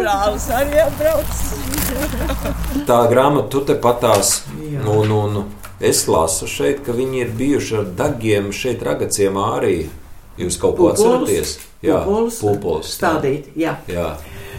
[0.00, 1.40] brālis arī atbrauc.
[2.88, 5.46] Tā grāmata, tu te patās, nu, nu, nu.
[5.80, 9.78] Es lasu šeit, ka viņi ir bijuši ar dagiem šeit, ragaciem arī.
[10.40, 11.56] Jūs kaut ko atceraties?
[11.84, 12.92] Jā, pulpols.
[12.92, 13.78] Stādīt, jā.
[13.88, 14.10] jā.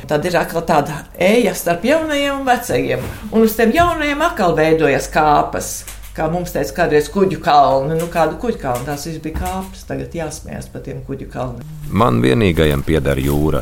[0.10, 3.04] Tad ir atkal tāda eja starp jaunajiem un vecajiem.
[3.30, 5.72] Un uz tiem jaunajiem atkal veidojas kāpas.
[6.18, 10.68] Kā mums teica, kādreiz kuģu kalni, nu kādu kuģu kalnu, tās bija kāpnes, tagad jāsmējas
[10.74, 11.70] par tiem kuģu kalniem.
[11.88, 13.62] Man vienīgajam pieder jūra.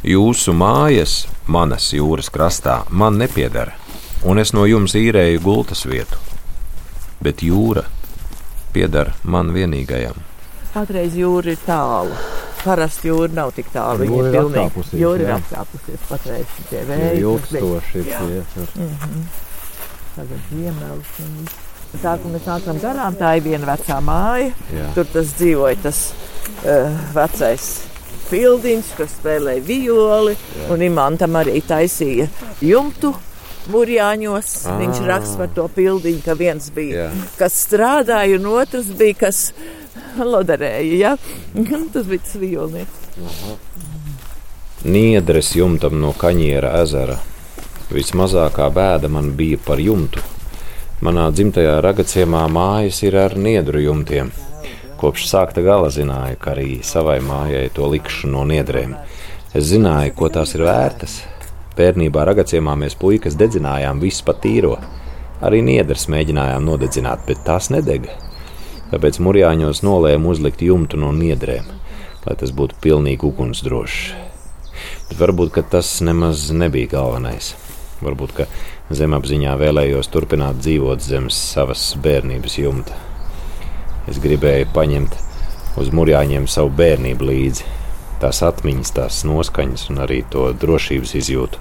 [0.00, 3.74] Jūsu mājas, manas jūras krastā, man nepieder,
[4.24, 6.16] un es no jums īrēju gultas vietu.
[7.20, 7.82] Bet jūra
[8.72, 10.16] pieder man vienīgajam.
[10.72, 12.16] Patreiz jūra ir tālu.
[12.62, 14.06] Parasti jūra nav tik tālu.
[14.06, 14.86] Viņa ir pilnīgi.
[15.02, 17.20] Jūra ir apkāpusies patreiz tie vēji.
[17.20, 18.40] Ilgstoši ir tie.
[18.56, 19.28] -hmm.
[20.16, 21.12] Tagad ziemelis.
[22.00, 24.52] Tā, ko mēs nācām garām, tā ir viena vecā māja.
[24.72, 24.90] Jā.
[24.94, 26.12] Tur tas dzīvoja tas
[26.64, 27.89] uh, vecais
[28.30, 30.36] pildiņš, kas spēlēja violi.
[30.36, 30.68] Jā.
[30.74, 32.28] Un Imantam arī taisīja
[32.64, 33.12] jumtu
[33.70, 34.52] Mūrjāņos.
[34.66, 34.78] Ah.
[34.80, 37.26] Viņš raksta par to pildiņu, ka viens bija, Jā.
[37.38, 39.42] kas strādāja, un otrs bija, kas
[40.18, 40.96] loderēja.
[40.96, 41.16] Ja?
[41.92, 42.98] Tas bija tas violnieks.
[44.80, 47.18] Niedres jumtam no kaņiera ezera.
[47.90, 50.22] Vismazākā bēda man bija par jumtu.
[51.04, 54.32] Manā dzimtajā ragaciemā mājas ir ar niedru jumtiem.
[55.00, 58.92] Kopš sākta gala zināju, ka arī savai mājai to likšu no niedrēm.
[59.56, 61.14] Es zināju, ko tās ir vērtas.
[61.78, 64.74] Bērnībā ragaciemā mēs puikas dedzinājām visu pa tīro.
[65.40, 68.12] Arī niedras mēģinājām nodedzināt, bet tās nedega.
[68.92, 71.72] Tāpēc mūrjāņos nolēma uzlikt jumtu no niedrēm,
[72.26, 74.00] lai tas būtu pilnīgi ugunsdrošs.
[75.08, 77.54] Bet varbūt tas nemaz nebija galvenais.
[78.04, 78.44] Varbūt
[78.92, 83.06] zemapziņā vēlējos turpināt dzīvot zem savas bērnības jumta.
[84.10, 85.16] Es gribēju paņemt
[85.78, 87.66] uz mūrjāņiem savu bērnību līdzi,
[88.18, 91.60] tās atmiņas, tās noskaņas un arī to drošības izjūtu.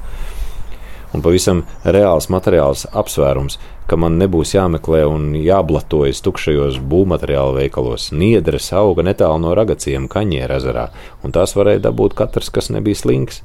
[1.13, 3.57] Un pavisam reāls materiāls apsvērums,
[3.89, 8.11] ka man nebūs jāmeklē un jāblatojas tukšajos būvmateriālu veikalos.
[8.13, 10.89] Niedres auga netālu no ragaciem Kaņēra ezerā,
[11.25, 13.41] un tās varēja dabūt katrs, kas nebija slinks.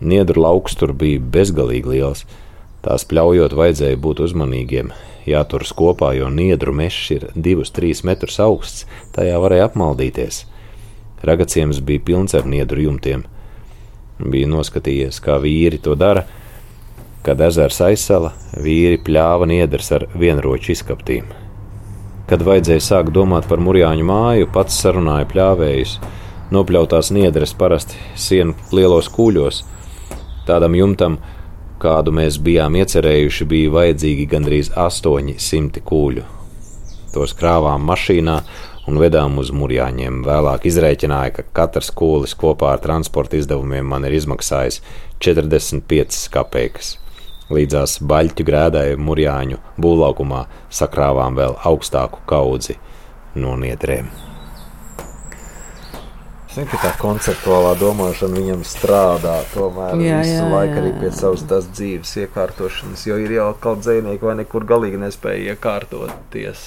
[0.00, 2.24] Niedru lauks tur bija bezgalīgi liels.
[2.84, 4.92] Tās pļaujot, vajadzēja būt uzmanīgiem,
[5.28, 8.84] jāturas kopā, jo niedru mežs ir 2-3 metrus augsts,
[9.16, 10.44] tajā varēja apmaldīties.
[11.24, 13.24] Ragaciems bija pilns ar niedru jumtiem.
[14.20, 16.26] Bija noskatījies, kā vīri to dara,
[17.24, 21.30] Kad ezers aizsala, vīri pļāva niedrs ar vienroču izkaptīm.
[22.28, 25.94] Kad vajadzēja sākt domāt par murjāņu māju, pats sarunāja pļāvējus.
[26.52, 29.62] Nopļautās niedres parasti sienu lielos kūļos.
[30.44, 31.16] Tādam jumtam,
[31.84, 36.24] kādu mēs bijām iecerējuši, bija vajadzīgi gandrīz 800 kūļu.
[37.14, 38.38] Tos krāvām mašīnā
[38.90, 40.22] un vedām uz murjāņiem.
[40.26, 44.80] Vēlāk izrēķināja, ka katrs kūlis kopā ar transporta izdevumiem man ir izmaksājis
[45.24, 46.94] 45 kapeikas.
[47.52, 52.78] Līdzās baļķu grēdai Mūrjāņu būvlaukumā sakrāvām vēl augstāku kaudzi
[53.36, 54.08] no niedrēm.
[56.54, 61.42] Zinu, ka tā konceptuālā domāšana viņam strādā tomēr jā, visu jā, laiku arī pie savas
[61.50, 66.62] tās dzīves iekārtošanas, jo ir jau kaut dzēnieki vai nekur galīgi nespēja iekārtoties.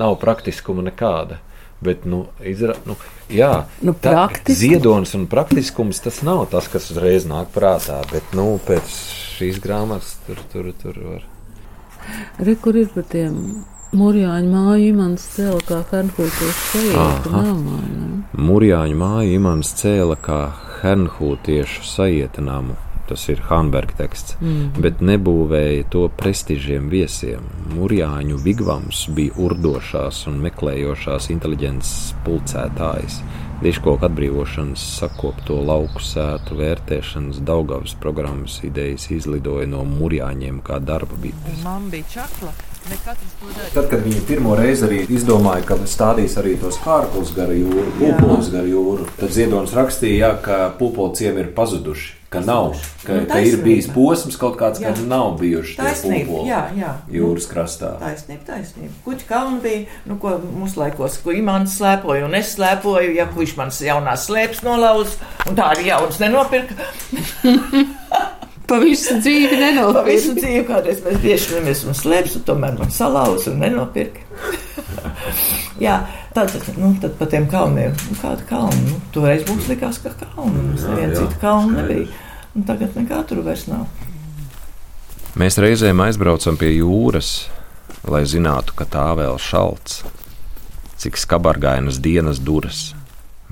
[0.00, 1.38] Nav praktiskuma nekāda.
[1.82, 2.96] Bet, nu, izra, nu,
[3.30, 3.52] jā,
[3.86, 8.00] nu, tā, ziedonis un praktiskums tas nav tas, kas uzreiz nāk prātā.
[8.10, 8.98] Bet, nu, pēc
[9.36, 11.26] šīs grāmatas tur, tur, tur var.
[12.42, 17.80] Re, kur ir par tiem Mūrjāņu māju imants cēla kā Hernhūtiešu sajieta namā?
[18.40, 20.38] Mūrjāņu māju imants cēla kā
[20.78, 22.78] Hernhūtiešu sajieta namu.
[23.10, 24.80] Tas ir Hanberga teksts, mm.
[24.80, 27.44] bet nebūvēja to prestižiem viesiem.
[27.74, 33.20] Mūrjāņu vigvams bija urdošās un meklējošās inteliģences pulcētājs
[33.62, 41.60] Diškoku atbrīvošanas, sakopto lauku sētu vērtēšanas, Daugavas programmas idejas izlidoja no murjāņiem kā darba bites.
[41.62, 42.50] Man bija čakla.
[43.72, 48.50] Tad, kad viņi pirmo reizi arī izdomāja, ka stādīs arī tos kārpus gar jūru, pūpolus
[48.50, 52.21] gar jūru, tad Ziedonis rakstīja, jā, ka pūpolciem ir pazuduši.
[52.32, 52.72] Ka nav,
[53.04, 54.88] ka, nu, ka ir bijis posms kaut kāds, jā.
[54.88, 56.92] ka nav bijuši taisnība, pūpoli jā, jā.
[57.12, 57.90] jūras krastā.
[58.00, 58.92] Taisnība, taisnība.
[59.04, 63.56] Kuģi kalni bija, nu, ko mūsu laikos, ko imants slēpoja, un es slēpoju, ja kuģis
[63.60, 66.78] manas jaunās slēpes nolauz, un tā arī jaunas nenopirka.
[68.72, 70.00] Pa visu dzīvi nenopirka.
[70.00, 74.24] Pa visu dzīvi kādreiz mēs bieži vien un slēpes, un tomēr man salauz un nenopirka.
[75.82, 75.98] Jā,
[76.34, 80.52] tad, nu, tad pa tiem kalniem, nu, kāda kalna, nu, toreiz mums likās, ka kalna,
[80.54, 82.06] mums neviena cita kalna nebija,
[82.54, 83.86] un tagad nekā tur vairs nav.
[85.38, 87.48] Mēs reizēm aizbraucam pie jūras,
[88.04, 90.02] lai zinātu, ka tā vēl šalts,
[91.00, 92.90] cik skabargainas dienas duras.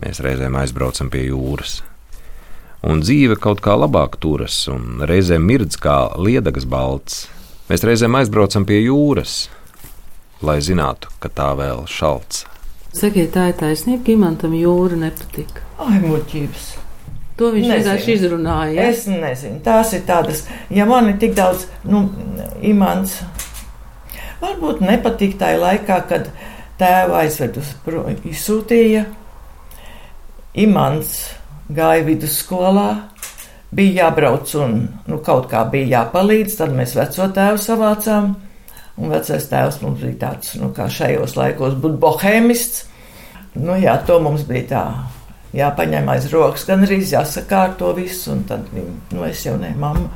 [0.01, 1.81] Mēs reizēm aizbraucam pie jūras
[2.83, 7.27] un dzīve kaut kā labāk turas, un reizēm mirdz kā liedagas balts.
[7.71, 9.49] Mēs reizēm aizbraucam pie jūras,
[10.43, 12.47] lai zinātu, ka tā vēl šalts.
[12.97, 15.63] Sakiet, tā ir taisnība, ka Imantam jūra nepatika.
[15.79, 16.90] Ai, muļķības!
[17.41, 17.77] To viņš Nezinu.
[17.79, 18.73] vienkārši izrunāja.
[18.77, 18.87] Ja?
[18.93, 22.03] Es nezinu, tās ir tādas, ja man ir tik daudz, nu,
[22.61, 23.15] imants.
[24.43, 26.27] Varbūt nepatīk tajā laikā, kad
[26.81, 27.71] tēva aizvedus,
[28.29, 29.07] izsūtīja.
[30.61, 31.15] Imants
[31.73, 32.89] gāja vidusskolā,
[33.73, 34.77] bija jābrauc un
[35.09, 36.59] nu, kaut kā bija jāpalīdz.
[36.59, 38.35] Tad mēs veco tēvu savācām.
[39.01, 42.85] Un vecais tēvs mums bija tāds, nu, kā šajos laikos, būt bohēmists.
[43.57, 44.85] Nu, jā, to mums bija tā
[45.57, 50.11] jāpaņem aiz rokas, gan arī jāsakārto viss, un tad viņa, nu, es jau ne mamma.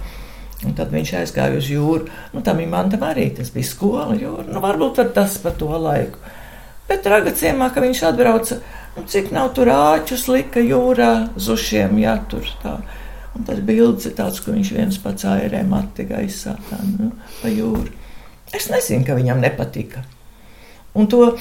[0.64, 2.06] Un tad viņš aizgāja uz jūru.
[2.32, 4.46] Nu, tam imantam arī tas bija skola, jūra.
[4.48, 6.22] Nu, varbūt tas par to laiku.
[6.88, 8.58] Bet ragacījumā, ka viņš atbrauca,
[8.96, 11.10] nu, cik nav tur āķus lika jūrā,
[11.40, 12.78] zušiem, jā, tur tā.
[13.34, 17.10] Un tas bildes ir tāds, ka viņš viens pats airē mati gaisā, tā, nu,
[17.40, 17.90] pa jūru.
[18.54, 20.04] Es nezinu, ka viņam nepatika.
[20.94, 21.32] Un to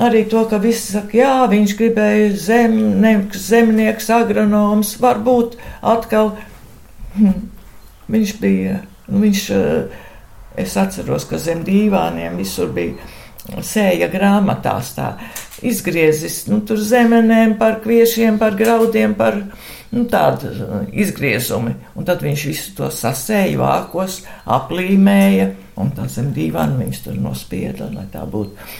[0.00, 6.34] arī to, ka visi saka, jā, viņš gribēja zemnieks, zemnieks, agronoms, varbūt atkal
[7.16, 7.48] hm,
[8.10, 9.46] viņš bija, nu, viņš,
[10.60, 12.98] es atceros, ka zem dīvāniem visur bija
[13.64, 15.10] sēja grāmatās tā
[15.66, 19.38] izgriezis, nu, tur zemenēm par kviešiem, par graudiem, par,
[19.92, 20.52] nu, tādu
[20.92, 21.74] izgriezumi.
[21.96, 24.20] Un tad viņš visu to sasēja vākos,
[24.58, 25.50] aplīmēja,
[25.80, 28.70] un tā zem dīvāna viņš tur nospieda, lai tā būtu.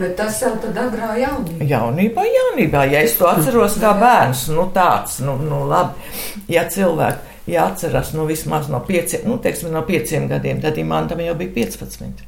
[0.00, 1.66] Bet tas jau tad agrā jaunībā.
[1.68, 6.12] Jaunībā, jaunībā, ja es to atceros kā bērns, nu tāds, nu, nu labi,
[6.48, 11.34] ja cilvēki jāatceras, nu vismaz no pieciem, nu teiksim, no pieciem gadiem, tad imantam jau
[11.36, 12.24] bija 15.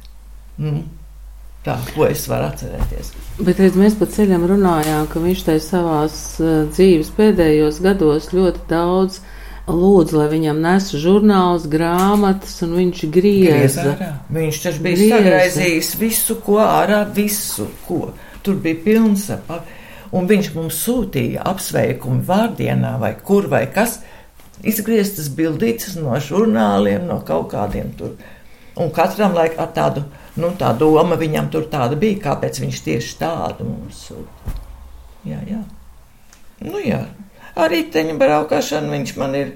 [0.61, 0.83] Nu,
[1.65, 3.13] tā, ko es varu atcerēties.
[3.41, 8.67] Bet redz, mēs pa ceļam runājām, ka viņš tai savās uh, dzīves pēdējos gados ļoti
[8.69, 9.23] daudz
[9.67, 13.85] lūdzu, lai viņam nesu žurnālus, grāmatas, un viņš grieza.
[13.95, 15.15] Griez viņš taču bija grieza.
[15.15, 18.11] sagraizījis visu, ko ārā, visu, ko.
[18.43, 19.61] Tur bija pilns apa.
[20.13, 24.01] Un viņš mums sūtīja apsveikumu vārdienā vai kur vai kas,
[24.61, 28.13] izgrieztas bildītas no žurnāliem, no kaut kādiem tur.
[28.77, 30.03] Un katram laikam ar tādu,
[30.41, 34.55] nu tā doma viņam tur tāda bija, kāpēc viņš tieši tādu mums sūta.
[35.25, 35.61] Jā, jā.
[36.63, 37.01] Nu jā,
[37.55, 39.53] ar riteņu braukšanu viņš man ir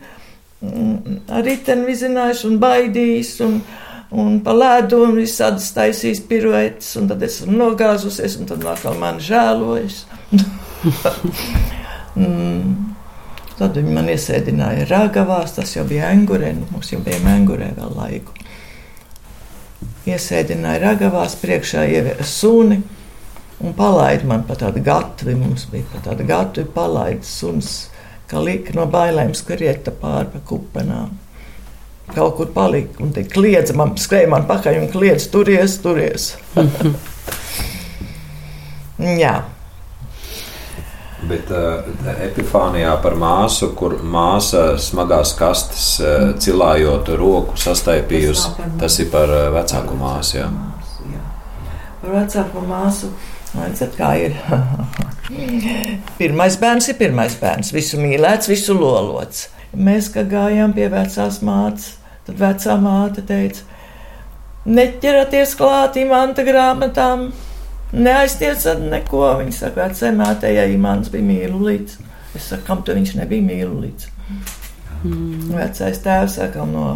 [0.62, 3.36] mm, ar riteni vizinājis un baidījis.
[3.48, 3.60] Un,
[4.08, 9.18] Un pa ledu un visādas taisīs piruetes, un tad esmu nogāzusies, un tad atkal man
[9.20, 10.06] žēlojas.
[12.16, 12.88] mm.
[13.58, 17.96] Tad viņi man iesēdināja ragavās, tas jau bija angurē, nu, mums jau bija angurē vēl
[17.98, 18.36] laiku.
[20.08, 22.80] Iesēdināja ragavās, priekšā ieviesa suni,
[23.64, 27.88] un palaida man pa tādu gatvi, mums bija pa tādu gatvi, palaida suns
[28.28, 31.16] ka lika no bailēm skriet pāri pa kupenām.
[32.08, 36.32] Kaut kur palika un te kliedza man, skrēja man pakaļ un kliedza turies, turies.
[39.22, 39.36] Jā.
[41.28, 41.84] Bet uh,
[42.24, 49.48] epifānijā par māsu, kur māsa smagās kastes uh, cilājot roku sastaipījusi, tas ir par uh,
[49.56, 50.38] vecāku māsu.
[50.40, 50.48] Jā.
[51.12, 51.24] jā.
[52.04, 53.12] Par vecāku māsu.
[53.58, 54.36] Redzat, kā ir.
[56.22, 57.74] pirmais bērns ir pirmais bērns.
[57.76, 59.48] Visu mīlēts, visu lolots.
[59.76, 61.96] Mēs, kad gājām pie vecās mātes,
[62.28, 63.66] tad vecā māte teica,
[64.68, 67.28] neķeraties klāt imanta grāmatām,
[67.94, 69.26] neaiztiecat neko.
[69.42, 71.98] Viņa saka, vecā māte, ja imants bija mīlu līdz.
[72.38, 74.08] Es saku, kam tu viņš nebija mīlu līdz.
[75.04, 75.52] Mm.
[75.56, 76.88] Vecais tēvs saka, no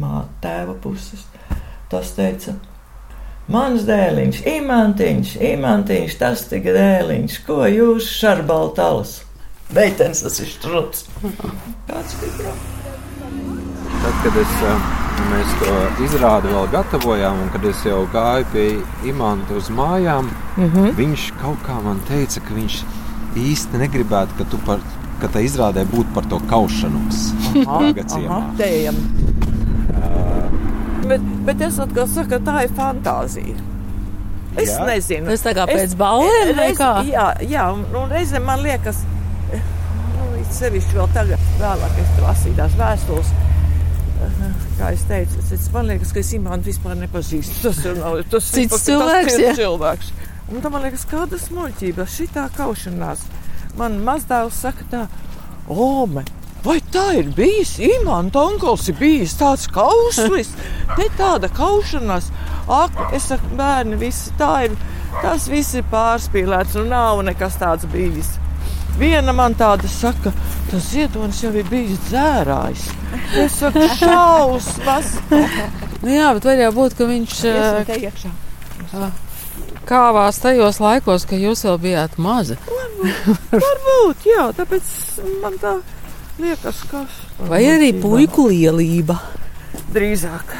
[0.00, 1.26] māte tēva puses.
[1.90, 2.56] Tas teica,
[3.52, 9.18] Mans dēliņš, imantiņš, imantiņš, tas tik dēliņš, ko jūs šarbaltalas?
[9.74, 11.04] Meitenes tas ir struts.
[11.90, 12.74] Kāds ir problēma?
[14.04, 14.54] Tad, kad es,
[15.28, 15.74] mēs to
[16.04, 18.66] izrādi vēl gatavojām, un kad es jau gāju pie
[19.08, 20.96] imanta uz mājām, mm -hmm.
[20.98, 22.82] viņš kaut kā man teica, ka viņš
[23.36, 24.80] īsti negribētu, ka tu par,
[25.20, 27.32] ka tā izrādē būtu par to kaušanos.
[27.66, 27.80] Aha,
[28.16, 29.00] aha, tējam.
[31.08, 33.56] Bet, bet es atkal saku, ka tā ir fantāzija.
[34.54, 34.84] Es jā.
[34.86, 35.28] nezinu.
[35.32, 36.90] Tas tā kā pēc es, ballēm vai kā?
[37.08, 39.00] Jā, jā un, un reizēm man liekas,
[39.50, 43.32] nu, sevišķi vēl tagad, vēlāk es lasīju tās vēstules.
[44.78, 47.58] Kā es teicu, es, man liekas, ka es Imānu vispār nepazīstu.
[47.66, 49.34] Tas ir nav, tas cits ir, cilvēks.
[49.34, 50.12] Tas ir cilvēks.
[50.52, 53.26] Un tam man liekas, kāda smuļķība, šitā kaušanās.
[53.78, 55.02] Man mazdēls saka tā,
[55.72, 56.24] Ome,
[56.94, 57.76] tā ir bijis?
[57.82, 60.52] Imants Onkls ir bijis tāds kauslis,
[60.96, 62.30] te tāda kaušanās.
[62.70, 64.76] Ak, es saku, bērni, visi tā ir.
[65.22, 68.32] Tas viss ir pārspīlēts, un nav nekas tāds bijis.
[68.98, 70.30] Viena man tāda saka,
[70.70, 72.86] tas ziedonis jau ir bijis dzērājs.
[73.42, 75.16] Es saku, šausmas!
[76.02, 77.40] nu jā, bet var jau būt, ka viņš
[77.98, 78.32] iekšā.
[79.86, 82.58] kāvās tajos laikos, kad jūs vēl bijāt mazi.
[83.66, 84.94] Varbūt, jā, tāpēc
[85.42, 85.78] man tā
[86.38, 87.04] liekas, ka.
[87.48, 89.18] Vai arī puiku lielība.
[89.94, 90.54] Drīzāk.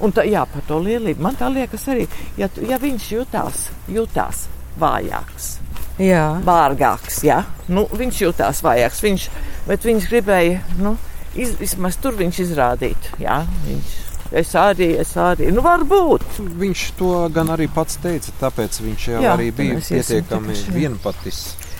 [0.00, 2.06] Un tā, jā, par to lielību man tā liekas arī,
[2.40, 4.46] ja, tu- ja viņš jutās, jutās
[4.80, 5.58] vājāks,
[6.00, 6.40] Jā.
[6.46, 9.26] vārgāks, jā, nu, viņš jutās vājāks, viņš,
[9.66, 10.96] bet viņš gribēja, nu,
[11.36, 13.98] iz, vismaz tur viņš izrādīt, jā, viņš.
[14.32, 16.22] Es arī, es arī, nu, varbūt.
[16.38, 20.72] Viņš to gan arī pats teica, tāpēc viņš jau Jā, arī bija pietiekami tikuši, jā.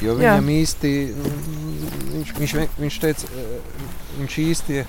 [0.00, 0.36] Jo Jā.
[0.36, 3.88] viņam īsti, mm, viņš, viņš, viņš teica, eh,
[4.18, 4.84] viņš īsti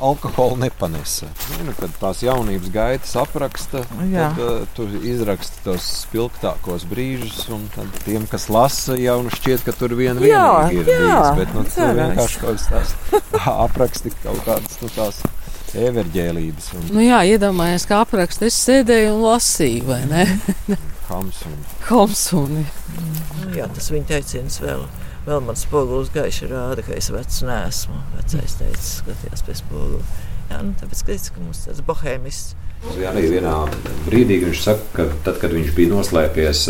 [0.00, 1.28] alkoholu nepanesa.
[1.64, 4.30] Nu, kad tās jaunības gaitas apraksta, Jā.
[4.34, 9.64] tad uh, tu izraksti tos spilgtākos brīžus, un tad tiem, kas lasa, jau nu šķiet,
[9.66, 11.30] ka tur vien Jā, ir jā, bijis.
[11.38, 12.96] Bet nu, tur vienkārši kaut kas tās
[13.66, 15.22] apraksti kaut kādas nu, tās
[15.74, 18.50] everģēlības un Nu jā, iedomājieties, kā apraksta.
[18.50, 20.26] Es sēdēju un lasīju, vai ne?
[21.08, 21.40] hams.
[21.48, 21.56] Un,
[21.86, 22.64] Komsuni.
[23.40, 24.84] Nu, jā, tas viņa teiciens vēl.
[25.24, 27.96] Vēl man spogulis gaiši rāda, ka es vecs neesmu.
[28.18, 30.02] Vecais teica, skatījās pie spoguli.
[30.50, 32.60] Jā, nu, tāpēc, ka es, ka mums tāds bohēmists.
[33.08, 33.54] Arī vienā
[34.04, 36.66] brīdī viņš saka, ka tad, kad viņš bija noslēpies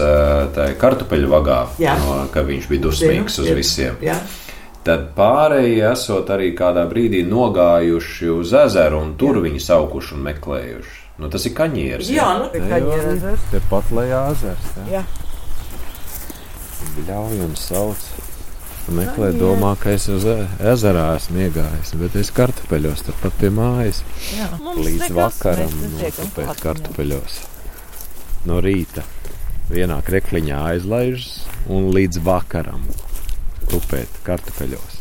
[0.55, 1.97] tajā kartupeļu vagā, Jā.
[1.99, 3.99] no, ka viņš bija dusmīgs uz Zinu, visiem.
[4.05, 4.21] Jā,
[4.85, 11.03] Tad pārējie esot arī kādā brīdī nogājuši uz ezeru un tur viņi saukuši un meklējuši.
[11.18, 12.09] Nu, tas ir kaņieris.
[12.11, 13.42] jā nu, tā ir ezers.
[13.52, 14.71] Te pat lejā ezers.
[14.90, 15.04] Jā.
[17.06, 18.09] Ļauj un sauc.
[18.92, 24.02] Meklē, domā, ka es uz e- ezerā esmu iegājis, bet es kartupeļos turpat pie mājas.
[24.35, 25.78] Jā, mums Līdz nekas, vakaram
[26.37, 27.38] klāt kartupeļos.
[28.44, 29.06] No rīta
[29.71, 32.85] vienā krekliņā aizlaižas un līdz vakaram
[33.71, 34.93] tupēt kartupeļos.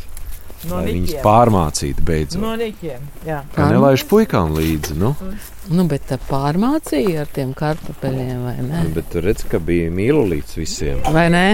[0.68, 1.22] No Lai viņus niķiem.
[1.24, 2.40] pārmācītu beidzot.
[2.42, 3.40] No niķiem, jā.
[3.54, 5.10] Kā nelaiž puikām līdzi, nu?
[5.68, 8.82] Nu, bet tā pārmācīja ar tiem kartupeļiem, vai ne?
[8.96, 11.02] Bet tu redz, ka bija mīlu līdz visiem.
[11.12, 11.46] Vai ne?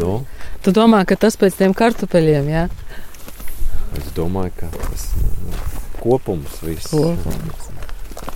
[0.00, 0.20] Nu,
[0.64, 2.64] Tu domā, ka tas pēc tiem kartupeļiem, jā?
[3.98, 5.52] es domāju, ka tas nu,
[6.02, 6.90] kopums viss.
[6.92, 7.68] Kopums.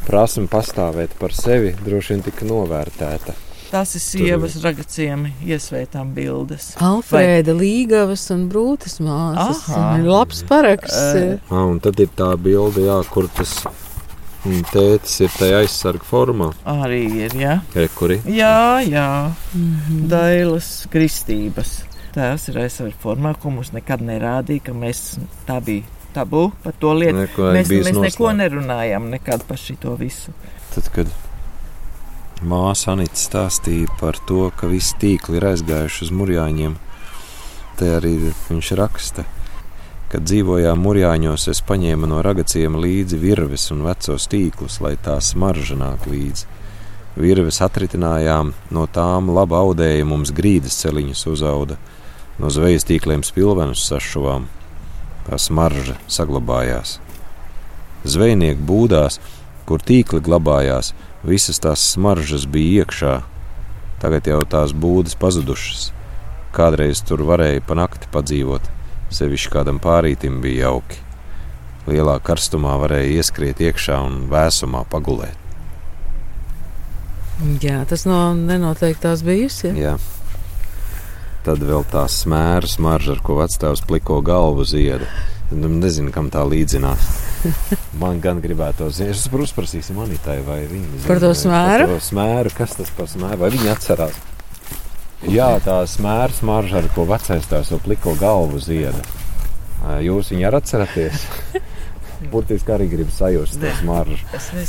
[0.06, 3.34] Prasme pastāvēt par sevi droši vien tika novērtēta.
[3.72, 6.74] Tas ir sievas ragaciem iesvētām bildes.
[6.84, 9.62] Alfrēda Līgavas un Brūtas māsas.
[9.72, 9.94] Aha.
[10.04, 11.14] Labs paraksts.
[11.16, 13.54] Eh, Ah, un tad ir tā bilde, jā, kur tas
[14.44, 16.50] mm, tētis ir tajā aizsarga formā.
[16.68, 17.54] Arī ir, jā.
[17.72, 18.20] Rekuri.
[18.28, 19.08] Jā, jā.
[20.12, 21.80] Dailas kristības.
[22.12, 25.14] Tās ir aizsardzība formā, ko mums nekad nerādīja, ka mēs
[25.48, 27.22] tā bija tabū par to lietu.
[27.24, 28.40] Neko Mēs, mēs neko noslēpts.
[28.42, 30.34] nerunājām nekad par šito visu.
[30.74, 31.08] Tad, kad
[32.46, 36.74] māsa Anita stāstīja par to, ka visi tīkli ir aizgājuši uz murjāņiem,
[37.78, 38.16] te arī
[38.48, 39.24] viņš raksta.
[40.12, 45.78] Kad dzīvojām murjāņos, es paņēmu no ragaciem līdzi virves un vecos tīklus, lai tā smarža
[45.80, 46.50] nāk līdzi.
[47.16, 51.78] Virves atritinājām, no tām laba audēja mums grīdas celiņus uzauda,
[52.40, 54.48] no zvejas tīkliem spilvenus sašuvām.
[55.28, 56.98] Tā smarža saglabājās.
[58.04, 59.20] Zvejnieku būdās,
[59.68, 60.90] kur tīkli glabājās,
[61.26, 63.16] visas tās smaržas bija iekšā.
[64.02, 65.90] Tagad jau tās būdas pazudušas.
[66.52, 68.66] Kādreiz tur varēja pa nakti padzīvot,
[69.14, 70.98] sevišķi kādam pārītim bija jauki.
[71.88, 75.38] Lielā karstumā varēja ieskriet iekšā un vēsumā pagulēt.
[77.62, 79.72] Jā, tas no nenoteiktās bijusi.
[79.72, 79.94] Ja?
[79.94, 79.94] Jā.
[81.42, 85.08] Tad vēl tā smēra smarža, ar ko vecāks pliko galvu zieda.
[85.50, 87.08] Nu, nezinu, kam tā līdzinās.
[87.98, 91.06] Man gan gribētu zināt, es saprotu, prasīsim Anitai, vai viņa zina.
[91.08, 91.88] Par to smēru?
[91.88, 94.20] Par to smēru, kas tas par smēru, vai viņa atcerās.
[95.30, 99.02] Jā, tā smēra smarža, ar ko vecais tās jau pliko galvu zieda.
[100.02, 101.26] Jūs viņu arī atceraties?
[102.32, 104.18] Burtiski arī gribu sajust to smaržu.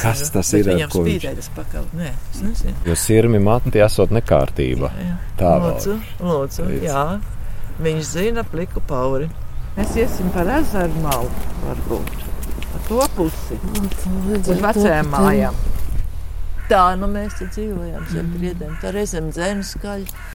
[0.01, 1.83] Kas tas ir, ar ko viņš- spīdēja tas pakaļ.
[1.99, 2.73] Nē, es nezinu.
[2.89, 4.89] Jo sirmi matni esot nekārtība.
[4.97, 5.15] Jā.
[5.37, 5.75] Tā vēl.
[5.77, 7.03] Lūdzu, lūdzu, jā.
[7.85, 9.29] Viņš zina pliku pauri.
[9.77, 11.29] Mēs iesim par ezeru malu,
[11.67, 12.11] varbūt.
[12.89, 13.59] To pusi.
[14.37, 15.57] Uz vecajām mājām.
[16.69, 18.77] Tā, nu mēs te dzīvojām zem priedēm.
[18.81, 20.07] Tā reizēm dzēnu skaļi.